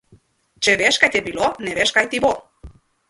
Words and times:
Če 0.67 0.73
veš, 0.81 0.97
kaj 1.03 1.11
ti 1.15 1.19
je 1.21 1.25
bilo, 1.27 1.49
ne 1.67 1.75
veš, 1.81 1.93
kaj 1.99 2.09
ti 2.15 2.23
bo. 2.25 2.33